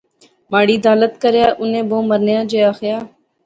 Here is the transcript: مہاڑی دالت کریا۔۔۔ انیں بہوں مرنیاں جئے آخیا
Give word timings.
مہاڑی 0.51 0.75
دالت 0.85 1.13
کریا۔۔۔ 1.21 1.47
انیں 1.61 1.87
بہوں 1.89 2.03
مرنیاں 2.11 2.43
جئے 2.49 2.61
آخیا 2.71 2.97